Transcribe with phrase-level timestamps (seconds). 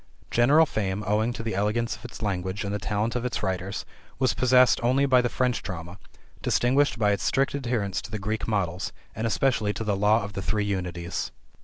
[0.31, 3.85] General fame, owing to the elegance of its language and the talent of its writers,
[4.17, 5.99] was possessed only by the French drama,
[6.41, 10.33] distinguished by its strict adherence to the Greek models, and especially to the law of
[10.33, 11.31] the three Unities.